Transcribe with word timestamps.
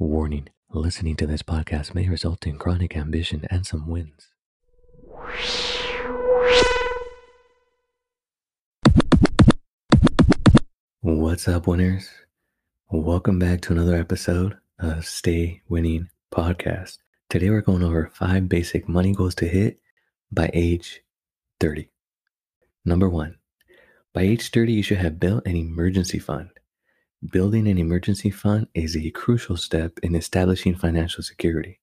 Warning 0.00 0.48
listening 0.72 1.14
to 1.16 1.26
this 1.26 1.42
podcast 1.42 1.94
may 1.94 2.08
result 2.08 2.46
in 2.46 2.56
chronic 2.56 2.96
ambition 2.96 3.44
and 3.50 3.66
some 3.66 3.86
wins. 3.86 4.28
What's 11.00 11.46
up, 11.46 11.66
winners? 11.66 12.08
Welcome 12.90 13.38
back 13.38 13.60
to 13.60 13.74
another 13.74 13.94
episode 13.94 14.56
of 14.78 15.04
Stay 15.04 15.60
Winning 15.68 16.08
Podcast. 16.32 16.96
Today, 17.28 17.50
we're 17.50 17.60
going 17.60 17.82
over 17.82 18.10
five 18.14 18.48
basic 18.48 18.88
money 18.88 19.12
goals 19.12 19.34
to 19.34 19.48
hit 19.48 19.80
by 20.32 20.48
age 20.54 21.02
30. 21.60 21.90
Number 22.86 23.10
one, 23.10 23.36
by 24.14 24.22
age 24.22 24.50
30, 24.50 24.72
you 24.72 24.82
should 24.82 24.96
have 24.96 25.20
built 25.20 25.46
an 25.46 25.56
emergency 25.56 26.18
fund. 26.18 26.48
Building 27.28 27.68
an 27.68 27.76
emergency 27.76 28.30
fund 28.30 28.66
is 28.72 28.96
a 28.96 29.10
crucial 29.10 29.54
step 29.54 29.98
in 30.02 30.14
establishing 30.14 30.74
financial 30.74 31.22
security. 31.22 31.78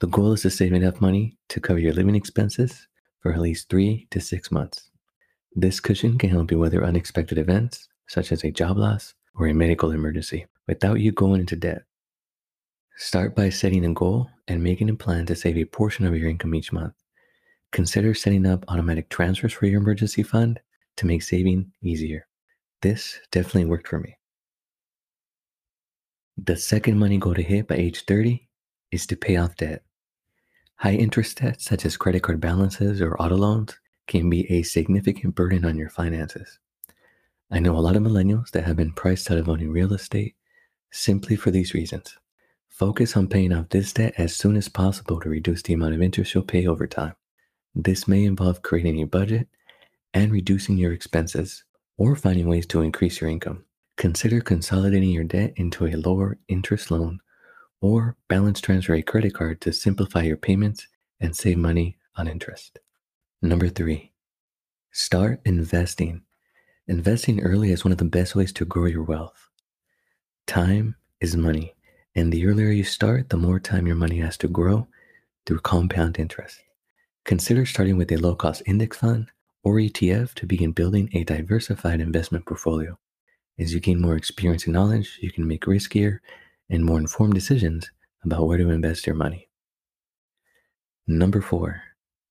The 0.00 0.08
goal 0.08 0.32
is 0.32 0.42
to 0.42 0.50
save 0.50 0.72
enough 0.72 1.00
money 1.00 1.38
to 1.48 1.60
cover 1.60 1.78
your 1.78 1.92
living 1.92 2.16
expenses 2.16 2.88
for 3.20 3.32
at 3.32 3.40
least 3.40 3.68
three 3.68 4.08
to 4.10 4.20
six 4.20 4.50
months. 4.50 4.90
This 5.54 5.78
cushion 5.78 6.18
can 6.18 6.30
help 6.30 6.50
you 6.50 6.58
weather 6.58 6.84
unexpected 6.84 7.38
events, 7.38 7.88
such 8.08 8.32
as 8.32 8.42
a 8.42 8.50
job 8.50 8.76
loss 8.78 9.14
or 9.36 9.46
a 9.46 9.54
medical 9.54 9.92
emergency, 9.92 10.46
without 10.66 10.98
you 10.98 11.12
going 11.12 11.38
into 11.38 11.54
debt. 11.54 11.84
Start 12.96 13.36
by 13.36 13.48
setting 13.48 13.84
a 13.84 13.94
goal 13.94 14.28
and 14.48 14.60
making 14.60 14.90
a 14.90 14.96
plan 14.96 15.26
to 15.26 15.36
save 15.36 15.56
a 15.56 15.66
portion 15.66 16.04
of 16.04 16.16
your 16.16 16.28
income 16.28 16.56
each 16.56 16.72
month. 16.72 16.94
Consider 17.70 18.12
setting 18.12 18.44
up 18.44 18.64
automatic 18.66 19.08
transfers 19.08 19.52
for 19.52 19.66
your 19.66 19.80
emergency 19.80 20.24
fund 20.24 20.58
to 20.96 21.06
make 21.06 21.22
saving 21.22 21.70
easier. 21.80 22.26
This 22.82 23.18
definitely 23.30 23.64
worked 23.64 23.88
for 23.88 23.98
me. 23.98 24.16
The 26.36 26.56
second 26.56 26.98
money 26.98 27.16
goal 27.16 27.34
to 27.34 27.42
hit 27.42 27.68
by 27.68 27.76
age 27.76 28.04
30 28.04 28.46
is 28.90 29.06
to 29.06 29.16
pay 29.16 29.36
off 29.36 29.56
debt. 29.56 29.82
High 30.76 30.92
interest 30.92 31.38
debts, 31.40 31.64
such 31.64 31.86
as 31.86 31.96
credit 31.96 32.22
card 32.22 32.40
balances 32.40 33.00
or 33.00 33.20
auto 33.20 33.36
loans, 33.36 33.78
can 34.06 34.28
be 34.28 34.50
a 34.52 34.62
significant 34.62 35.34
burden 35.34 35.64
on 35.64 35.78
your 35.78 35.88
finances. 35.88 36.58
I 37.50 37.60
know 37.60 37.76
a 37.76 37.80
lot 37.80 37.96
of 37.96 38.02
millennials 38.02 38.50
that 38.50 38.64
have 38.64 38.76
been 38.76 38.92
priced 38.92 39.30
out 39.30 39.38
of 39.38 39.48
owning 39.48 39.70
real 39.70 39.94
estate 39.94 40.36
simply 40.90 41.36
for 41.36 41.50
these 41.50 41.72
reasons. 41.72 42.18
Focus 42.68 43.16
on 43.16 43.28
paying 43.28 43.52
off 43.52 43.70
this 43.70 43.94
debt 43.94 44.12
as 44.18 44.36
soon 44.36 44.56
as 44.56 44.68
possible 44.68 45.18
to 45.20 45.30
reduce 45.30 45.62
the 45.62 45.72
amount 45.72 45.94
of 45.94 46.02
interest 46.02 46.34
you'll 46.34 46.44
pay 46.44 46.66
over 46.66 46.86
time. 46.86 47.14
This 47.74 48.06
may 48.06 48.24
involve 48.24 48.60
creating 48.60 49.00
a 49.00 49.06
budget 49.06 49.48
and 50.12 50.30
reducing 50.30 50.76
your 50.76 50.92
expenses 50.92 51.64
or 51.98 52.16
finding 52.16 52.48
ways 52.48 52.66
to 52.66 52.82
increase 52.82 53.20
your 53.20 53.30
income. 53.30 53.64
Consider 53.96 54.40
consolidating 54.40 55.10
your 55.10 55.24
debt 55.24 55.52
into 55.56 55.86
a 55.86 55.96
lower 55.96 56.38
interest 56.48 56.90
loan 56.90 57.20
or 57.80 58.16
balance 58.28 58.60
transfer 58.60 58.94
a 58.94 59.02
credit 59.02 59.34
card 59.34 59.60
to 59.62 59.72
simplify 59.72 60.22
your 60.22 60.36
payments 60.36 60.86
and 61.20 61.34
save 61.34 61.56
money 61.56 61.96
on 62.16 62.28
interest. 62.28 62.78
Number 63.40 63.68
three, 63.68 64.12
start 64.92 65.40
investing. 65.44 66.22
Investing 66.88 67.40
early 67.40 67.70
is 67.72 67.84
one 67.84 67.92
of 67.92 67.98
the 67.98 68.04
best 68.04 68.34
ways 68.34 68.52
to 68.54 68.64
grow 68.64 68.86
your 68.86 69.02
wealth. 69.02 69.48
Time 70.46 70.96
is 71.20 71.36
money, 71.36 71.74
and 72.14 72.32
the 72.32 72.46
earlier 72.46 72.70
you 72.70 72.84
start, 72.84 73.30
the 73.30 73.36
more 73.36 73.58
time 73.58 73.86
your 73.86 73.96
money 73.96 74.18
has 74.18 74.36
to 74.38 74.48
grow 74.48 74.86
through 75.44 75.60
compound 75.60 76.18
interest. 76.18 76.62
Consider 77.24 77.66
starting 77.66 77.96
with 77.96 78.12
a 78.12 78.16
low 78.16 78.34
cost 78.34 78.62
index 78.66 78.98
fund 78.98 79.30
or 79.66 79.74
ETF 79.78 80.32
to 80.34 80.46
begin 80.46 80.70
building 80.70 81.10
a 81.12 81.24
diversified 81.24 82.00
investment 82.00 82.46
portfolio. 82.46 82.96
As 83.58 83.74
you 83.74 83.80
gain 83.80 84.00
more 84.00 84.14
experience 84.14 84.64
and 84.64 84.74
knowledge, 84.74 85.18
you 85.20 85.32
can 85.32 85.48
make 85.48 85.62
riskier 85.62 86.20
and 86.70 86.84
more 86.84 87.00
informed 87.00 87.34
decisions 87.34 87.90
about 88.24 88.46
where 88.46 88.58
to 88.58 88.70
invest 88.70 89.08
your 89.08 89.16
money. 89.16 89.48
Number 91.08 91.40
four, 91.40 91.82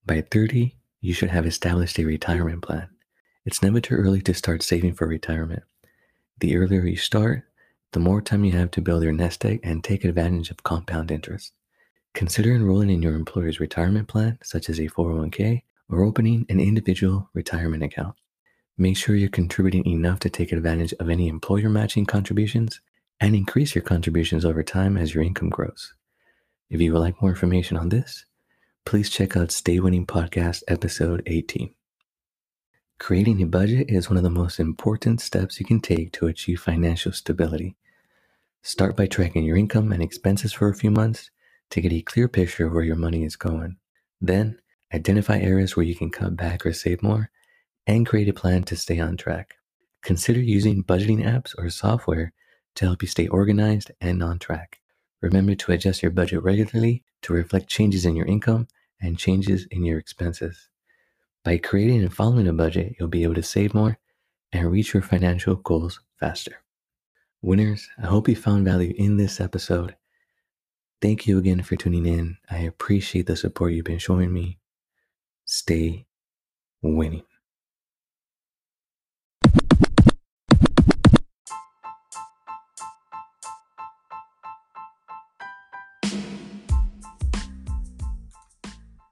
by 0.05 0.22
30, 0.22 0.77
you 1.02 1.14
should 1.14 1.30
have 1.30 1.45
established 1.45 2.00
a 2.00 2.05
retirement 2.05 2.61
plan. 2.61 2.87
It's 3.43 3.61
never 3.61 3.81
too 3.81 3.95
early 3.95 4.21
to 4.21 4.33
start 4.33 4.64
saving 4.64 4.93
for 4.93 5.05
retirement. 5.05 5.64
The 6.39 6.55
earlier 6.55 6.86
you 6.86 6.95
start, 6.95 7.43
the 7.92 7.99
more 7.99 8.21
time 8.21 8.45
you 8.45 8.54
have 8.54 8.71
to 8.71 8.81
build 8.81 9.04
your 9.04 9.11
nest 9.11 9.43
egg 9.43 9.60
and 9.61 9.83
take 9.83 10.05
advantage 10.05 10.52
of 10.52 10.64
compound 10.64 11.11
interest. 11.11 11.52
Consider 12.14 12.55
enrolling 12.55 12.92
in 12.92 13.02
your 13.02 13.15
employer's 13.15 13.60
retirement 13.60 14.08
plan, 14.08 14.39
such 14.42 14.70
as 14.70 14.80
a 14.80 14.87
401k 14.87 15.64
or 15.90 16.04
opening 16.04 16.46
an 16.50 16.60
individual 16.60 17.30
retirement 17.34 17.84
account. 17.84 18.16
Make 18.78 18.98
sure 18.98 19.16
you're 19.16 19.30
contributing 19.30 19.86
enough 19.86 20.20
to 20.20 20.30
take 20.30 20.52
advantage 20.52 20.94
of 21.00 21.10
any 21.10 21.28
employer 21.28 21.70
matching 21.70 22.06
contributions 22.06 22.82
and 23.20 23.36
increase 23.36 23.76
your 23.76 23.84
contributions 23.84 24.44
over 24.44 24.64
time 24.64 24.98
as 24.98 25.14
your 25.14 25.23
income 25.23 25.50
grows. 25.50 25.94
If 26.70 26.82
you 26.82 26.92
would 26.92 27.00
like 27.00 27.22
more 27.22 27.32
information 27.32 27.78
on 27.78 27.90
this, 27.90 28.26
please 28.86 29.10
check 29.10 29.38
out 29.38 29.52
Stay 29.52 29.80
Winning 29.80 30.06
Podcast 30.06 30.64
episode 30.68 31.23
18. 31.26 31.73
Creating 33.00 33.42
a 33.42 33.46
budget 33.46 33.90
is 33.90 34.10
one 34.10 34.17
of 34.17 34.23
the 34.23 34.30
most 34.30 34.60
important 34.60 35.22
steps 35.22 35.60
you 35.60 35.66
can 35.66 35.80
take 35.80 36.12
to 36.14 36.28
achieve 36.28 36.60
financial 36.60 37.12
stability. 37.12 37.76
Start 38.62 38.96
by 38.98 39.06
tracking 39.06 39.44
your 39.44 39.58
income 39.58 39.92
and 39.92 40.02
expenses 40.02 40.54
for 40.54 40.70
a 40.70 40.76
few 40.76 40.92
months 40.92 41.30
to 41.70 41.82
get 41.82 41.94
a 41.94 42.02
clear 42.02 42.28
picture 42.28 42.67
of 42.67 42.73
where 42.73 42.84
your 42.84 42.96
money 42.96 43.23
is 43.23 43.36
going. 43.36 43.78
Then, 44.20 44.60
Identify 44.95 45.39
areas 45.39 45.76
where 45.76 45.86
you 45.86 45.94
can 45.94 46.10
cut 46.10 46.38
back 46.38 46.66
or 46.66 46.72
save 46.72 47.04
more, 47.04 47.30
and 47.86 48.08
create 48.08 48.30
a 48.30 48.33
plan 48.33 48.64
to 48.64 48.78
stay 48.78 48.98
on 48.98 49.17
track. 49.17 49.56
Consider 50.02 50.39
using 50.39 50.86
budgeting 50.86 51.22
apps 51.22 51.54
or 51.58 51.70
software 51.70 52.32
to 52.76 52.86
help 52.86 53.02
you 53.02 53.08
stay 53.10 53.28
organized 53.28 53.92
and 54.00 54.23
on 54.23 54.39
track. 54.39 54.80
Remember 55.22 55.54
to 55.54 55.73
adjust 55.73 56.02
your 56.02 56.14
budget 56.14 56.42
regularly 56.44 57.04
to 57.23 57.34
reflect 57.34 57.67
changes 57.67 58.05
in 58.05 58.16
your 58.16 58.26
income 58.26 58.70
and 59.02 59.17
changes 59.17 59.67
in 59.70 59.84
your 59.84 60.00
expenses. 60.00 60.70
By 61.44 61.58
creating 61.58 62.02
and 62.02 62.14
following 62.14 62.48
a 62.48 62.54
budget, 62.54 62.95
you'll 62.98 63.10
be 63.10 63.23
able 63.23 63.36
to 63.36 63.44
save 63.44 63.73
more 63.73 63.98
and 64.54 64.72
reach 64.72 64.94
your 64.94 65.04
financial 65.04 65.55
goals 65.55 66.00
faster. 66.22 66.64
Winners, 67.42 67.89
I 68.02 68.05
hope 68.05 68.30
you 68.30 68.36
found 68.38 68.64
value 68.64 68.94
in 68.98 69.17
this 69.17 69.42
episode. 69.42 69.98
Thank 71.02 71.28
you 71.28 71.38
again 71.38 71.64
for 71.64 71.76
tuning 71.76 72.05
in. 72.05 72.38
I 72.50 72.60
appreciate 72.60 73.28
the 73.28 73.36
support 73.36 73.73
you've 73.73 73.84
been 73.84 74.00
showing 74.00 74.32
me 74.32 74.58
stay 75.55 76.05
winning. 76.82 77.23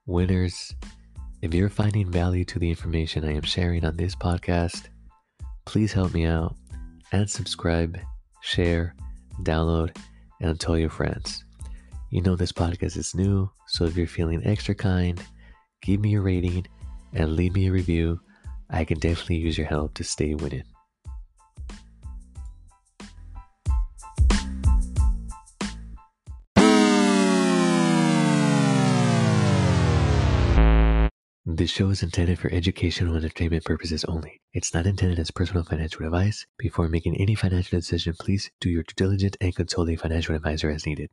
Winners, 0.05 0.75
if 1.41 1.53
you're 1.53 1.69
finding 1.69 2.11
value 2.11 2.43
to 2.43 2.59
the 2.59 2.69
information 2.69 3.23
I 3.23 3.35
am 3.35 3.41
sharing 3.43 3.85
on 3.85 3.95
this 3.95 4.13
podcast, 4.13 4.89
please 5.63 5.93
help 5.93 6.13
me 6.13 6.25
out 6.25 6.55
and 7.13 7.29
subscribe, 7.29 7.97
share, 8.41 8.95
download, 9.43 9.95
and 10.41 10.59
tell 10.59 10.77
your 10.77 10.89
friends. 10.89 11.45
You 12.09 12.21
know, 12.21 12.35
this 12.35 12.51
podcast 12.51 12.97
is 12.97 13.15
new, 13.15 13.49
so 13.67 13.85
if 13.85 13.95
you're 13.95 14.07
feeling 14.07 14.45
extra 14.45 14.75
kind, 14.75 15.23
give 15.83 15.99
me 15.99 16.15
a 16.15 16.21
rating, 16.21 16.65
and 17.13 17.35
leave 17.35 17.53
me 17.53 17.67
a 17.67 17.71
review. 17.71 18.19
I 18.69 18.85
can 18.85 18.97
definitely 18.97 19.35
use 19.35 19.57
your 19.57 19.67
help 19.67 19.93
to 19.95 20.03
stay 20.03 20.33
winning. 20.33 20.63
This 31.45 31.69
show 31.69 31.89
is 31.91 32.01
intended 32.01 32.39
for 32.39 32.51
educational 32.51 33.15
and 33.15 33.23
entertainment 33.23 33.63
purposes 33.63 34.03
only. 34.05 34.41
It's 34.53 34.73
not 34.73 34.87
intended 34.87 35.19
as 35.19 35.29
personal 35.29 35.63
financial 35.63 36.05
advice. 36.05 36.47
Before 36.57 36.87
making 36.87 37.17
any 37.17 37.35
financial 37.35 37.77
decision, 37.77 38.15
please 38.19 38.49
do 38.59 38.69
your 38.69 38.83
due 38.83 38.93
diligence 38.95 39.35
and 39.39 39.55
consult 39.55 39.89
a 39.89 39.95
financial 39.95 40.35
advisor 40.35 40.71
as 40.71 40.85
needed. 40.85 41.09